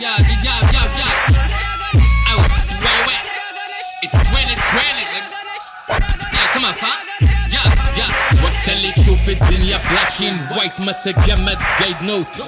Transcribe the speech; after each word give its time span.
Yo, 0.00 0.08
وقت 8.44 8.68
اللي 8.68 8.92
تشوف 8.92 9.28
الدنيا 9.28 9.76
بلاك 9.76 10.20
اند 10.22 10.52
وايت 10.58 10.80
ما 10.80 10.92
تجمد 10.92 11.58
جايد 11.80 12.02
نوت 12.02 12.42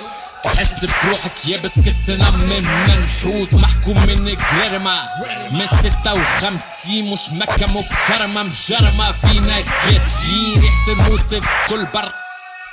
تحس 0.45 0.85
بروحك 0.85 1.49
يابس 1.49 1.81
كسنا 1.81 2.31
من 2.31 2.65
منحوت 2.65 3.55
محكوم 3.55 4.07
من 4.07 4.29
الجرمة 4.29 5.09
من 5.51 5.67
ستة 5.67 6.15
وخمسين 6.15 7.11
مش 7.11 7.31
مكة 7.33 7.67
مكرمة 7.67 8.43
مجرمة 8.43 9.13
فينا 9.13 9.61
جاتين 9.61 10.61
ريحة 10.63 10.93
الموت 10.93 11.35
في 11.35 11.49
كل 11.69 11.85
برق 11.95 12.24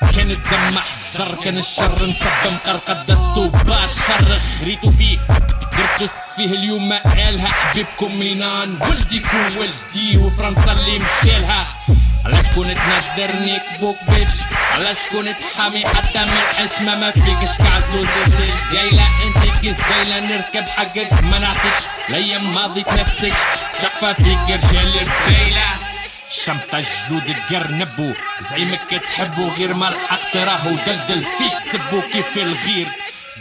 كان 0.01 0.31
الدم 0.31 0.69
محضر 0.75 1.35
كان 1.43 1.57
الشر 1.57 2.05
نصب 2.05 2.53
مقرقد 2.53 3.05
دستو 3.05 3.47
بأشر. 3.49 4.39
خريتو 4.59 4.91
فيه 4.91 5.19
درتس 5.77 6.29
فيه 6.35 6.45
اليوم 6.45 6.89
ما 6.89 6.97
قالها. 6.97 7.47
حبيبكم 7.47 8.19
مينان 8.19 8.81
ولدي 8.81 9.19
كون 9.19 9.57
ولدي 9.57 10.17
وفرنسا 10.17 10.71
اللي 10.71 10.99
مشالها. 10.99 11.67
علاش 12.25 12.45
كون 12.55 12.75
تنذرني 12.75 13.59
كبوك 13.59 13.97
بيتش؟ 14.09 14.35
علاش 14.71 14.97
كون 15.11 15.37
تحامي 15.37 15.87
حتى 15.87 16.25
من 16.25 16.37
الحشمة 16.37 16.97
ما 16.97 17.11
فيكش 17.11 17.57
كعزوزة 17.57 18.25
الجايلة 18.25 19.03
أنت 19.25 19.59
كي 19.61 19.75
نركب 20.19 20.69
حقك 20.69 21.23
ما 21.23 21.39
نعطيكش. 21.39 21.83
الأيام 22.09 22.53
ماضي 22.53 22.83
تنسكش. 22.83 23.39
شقفة 23.81 24.13
فيك 24.13 24.43
رجال 24.43 24.87
الدايلة 24.87 25.90
شمطة 26.31 26.79
جدود 26.79 27.35
تقرنبو 27.49 28.13
زعيمك 28.39 28.89
تحبو 28.89 29.47
غير 29.47 29.73
ما 29.73 29.87
الحق 29.87 30.31
تراهو 30.33 30.75
دلدل 30.75 31.25
فيك. 31.37 31.57
سبو 31.71 32.01
كيف 32.01 32.37
الغير؟ 32.37 32.87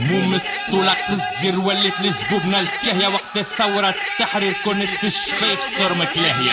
مو 0.01 0.21
مسطولة 0.21 0.93
قصدير 0.93 1.61
وليت 1.61 2.01
لزبوبنا 2.01 2.61
الكهية. 2.61 3.09
وقت 3.09 3.37
الثورة 3.37 3.89
التحرير 3.89 4.53
كنت 4.65 4.97
في 4.97 5.07
الشفايف 5.07 5.61
صرمك 5.79 6.17
لاهية 6.17 6.53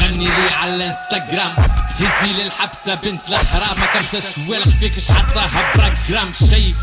غني 0.00 0.24
لي 0.24 0.50
على 0.56 0.74
الانستغرام. 0.74 1.56
تهزي 1.98 2.42
للحبسة 2.42 2.94
بنت 2.94 3.28
الحرام 3.28 3.80
ما 3.80 3.86
كمسة 3.86 4.20
شوالق 4.20 4.68
فيكش 4.80 5.10
حتى 5.10 5.40
هبرا 5.40 5.94
جرام. 6.08 6.32
شي 6.32 6.74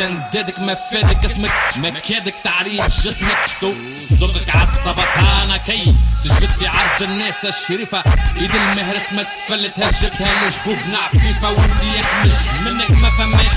قحبك 0.00 0.32
تندادك 0.32 0.58
ما 0.58 0.74
فادك 0.74 1.24
اسمك 1.24 1.52
مكادك 1.76 2.34
تعريف 2.44 3.00
جسمك. 3.00 3.42
سو 3.60 3.74
صوتك 3.96 4.56
عالسبطانة 4.56 5.56
كي 5.56 5.94
تجبد 6.24 6.44
في 6.44 6.66
عرض 6.66 7.02
الناس 7.02 7.44
الشريفة. 7.44 8.02
إيد 8.36 8.54
المهرس 8.54 9.12
ما 9.12 9.22
تفلت 9.22 9.78
هجبتها 9.78 10.48
لزبوبنا 10.48 10.98
عفيفة 10.98 11.50
وانت 11.50 11.82
يخمج 11.82 12.32
منك 12.64 12.90
ما 12.90 13.10
فماش. 13.10 13.52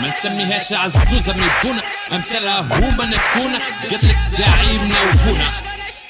ما 0.00 0.08
نسميهاش 0.08 0.72
عزوزة 0.72 1.32
ميبونة 1.32 1.82
أمثالها 2.12 2.60
هما 2.60 3.04
نكونة 3.04 3.60
قتلك 3.84 4.16
زعيمنا 4.16 5.00
وبونا 5.02 5.50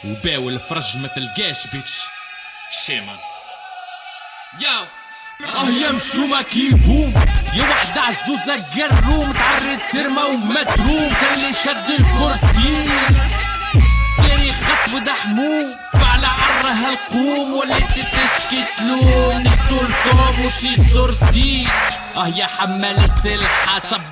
وباو 0.05 0.49
الفرج 0.49 0.99
ما 0.99 1.09
تلقاش 1.09 1.67
بيتش. 1.67 2.05
شيمان 2.71 3.19
ياو. 4.61 4.87
آه 5.45 5.69
يا 5.69 5.93
مشومة 5.93 6.43
كيبوم. 6.43 7.15
يا 7.55 7.63
وحدة 7.63 8.01
عزوزة 8.01 8.85
قروم 8.89 9.33
تعرض 9.33 9.79
ترمى 9.93 10.23
ومتروم. 10.23 11.13
كان 11.21 11.35
اللي 11.35 11.53
شد 11.53 11.91
الكرسي 12.01 12.89
داري 14.19 14.53
خص 14.53 14.93
ودحموم 14.95 15.65
فعلى 15.93 16.27
عرها 16.27 16.93
القوم 16.93 17.53
وليت 17.53 17.93
تشكي 17.93 18.65
تلوم 18.79 19.43
نقتلكم 19.43 20.45
وشي 20.47 20.77
سورسي 20.93 21.69
آه 22.17 22.29
يا 22.29 22.47
حمالة 22.47 23.15
الحطب. 23.35 24.03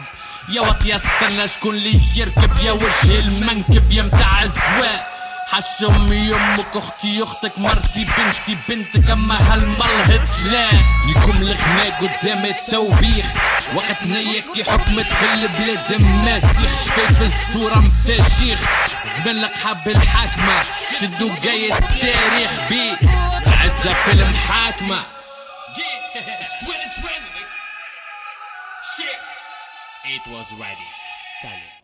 يا 0.48 0.61
وطيا 0.61 0.97
استنى 0.97 1.48
شكون 1.48 1.75
اللي 1.75 2.00
يركب 2.16 2.50
يا 2.64 2.72
وجه 2.72 3.19
المنكب 3.20 3.92
يا 3.92 4.03
متاع 4.03 4.42
الزواق 4.42 5.13
حش 5.47 5.84
امي 5.84 6.34
أمك 6.34 6.77
أختي 6.77 7.22
أختك 7.22 7.59
مرتي 7.59 8.05
بنتي 8.05 8.59
بنتك 8.69 9.10
أما 9.10 9.55
هالمرهط 9.55 10.28
لا. 10.53 10.69
يكم 11.10 11.37
الغنى 11.43 11.91
قدام 12.00 12.44
التوبيخ 12.44 13.27
وقت 13.75 14.06
نيك 14.06 14.69
حكمت 14.71 15.12
في 15.12 15.34
البلاد 15.34 16.03
ماسيخ 16.03 16.84
شفايف 16.84 17.22
الزورة 17.22 17.75
مفاشيخ 17.75 18.60
زمان 19.05 19.43
لك 19.43 19.56
حب 19.56 19.88
الحاكمة. 19.88 20.62
شدوا 21.00 21.38
جاي 21.43 21.72
التاريخ 21.72 22.69
بي 22.69 22.97
عزة 23.47 23.94
في 23.94 24.12
المحاكمة. 24.12 24.97
It 30.06 30.31
was 30.31 30.53
ready. 30.53 31.84